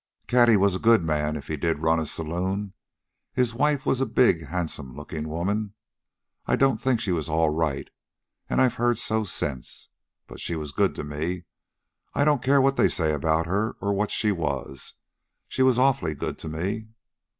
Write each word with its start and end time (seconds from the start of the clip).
"Cady 0.25 0.57
was 0.57 0.73
a 0.73 0.79
good 0.79 1.03
man, 1.03 1.35
if 1.35 1.45
he 1.47 1.55
did 1.55 1.83
run 1.83 1.99
a 1.99 2.07
saloon. 2.07 2.73
His 3.33 3.53
wife 3.53 3.85
was 3.85 4.01
a 4.01 4.07
big, 4.07 4.47
handsome 4.47 4.95
looking 4.95 5.29
woman. 5.29 5.75
I 6.47 6.55
don't 6.55 6.77
think 6.77 6.99
she 6.99 7.11
was 7.11 7.29
all 7.29 7.51
right... 7.51 7.87
and 8.49 8.59
I've 8.59 8.73
heard 8.81 8.97
so 8.97 9.23
since. 9.25 9.89
But 10.25 10.39
she 10.39 10.55
was 10.55 10.71
good 10.71 10.95
to 10.95 11.03
me. 11.03 11.43
I 12.15 12.23
don't 12.25 12.41
care 12.41 12.61
what 12.61 12.77
they 12.77 12.87
say 12.87 13.13
about 13.13 13.45
her, 13.45 13.73
or 13.79 13.93
what 13.93 14.09
she 14.09 14.31
was. 14.31 14.95
She 15.47 15.61
was 15.61 15.77
awful 15.77 16.11
good 16.15 16.39
to 16.39 16.49
me. 16.49 16.87